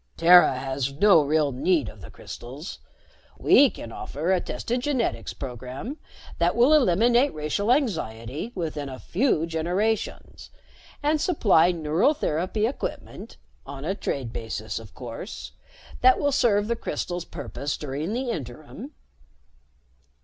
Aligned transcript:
"Terra 0.17 0.57
has 0.57 0.93
no 0.93 1.21
real 1.21 1.51
need 1.51 1.87
of 1.87 2.01
the 2.01 2.09
crystals. 2.09 2.79
We 3.37 3.69
can 3.69 3.91
offer 3.91 4.31
a 4.31 4.41
tested 4.41 4.81
genetics 4.81 5.31
program 5.31 5.97
that 6.39 6.55
will 6.55 6.73
eliminate 6.73 7.35
racial 7.35 7.71
anxiety 7.71 8.51
within 8.55 8.89
a 8.89 8.97
few 8.97 9.45
generations, 9.45 10.49
and 11.03 11.21
supply 11.21 11.71
neural 11.71 12.15
therapy 12.15 12.65
equipment 12.65 13.37
on 13.63 13.85
a 13.85 13.93
trade 13.93 14.33
basis, 14.33 14.79
of 14.79 14.95
course 14.95 15.51
that 16.01 16.17
will 16.19 16.31
serve 16.31 16.67
the 16.67 16.75
crystals' 16.75 17.23
purpose 17.23 17.77
during 17.77 18.13
the 18.13 18.31
interim." 18.31 18.95